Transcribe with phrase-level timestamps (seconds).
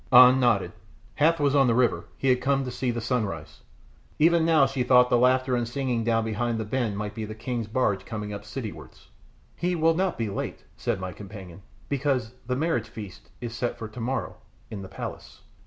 [0.11, 0.71] An nodded.
[1.17, 3.61] Hath was on the river, he had been to see the sunrise;
[4.17, 7.35] even now she thought the laughter and singing down behind the bend might be the
[7.35, 9.09] king's barge coming up citywards.
[9.55, 13.87] "He will not be late," said my companion, "because the marriage feast is set for
[13.87, 14.37] tomorrow
[14.71, 15.41] in the palace."